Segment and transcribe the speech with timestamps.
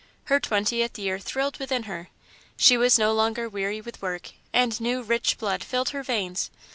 [0.23, 2.09] Her twentieth year thrilled within her;
[2.57, 6.49] she was no longer weary with work, and new, rich blood filled her veins.